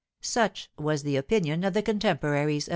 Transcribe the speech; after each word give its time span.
Such 0.23 0.71
was 0.79 1.03
the 1.03 1.15
opinion 1.15 1.63
of 1.63 1.75
the 1.75 1.83
contemporaries 1.83 2.67
of 2.67 2.69
M. 2.69 2.69